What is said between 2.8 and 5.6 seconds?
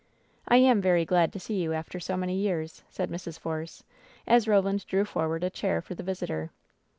said Mrs. Force, as Roland drew forward a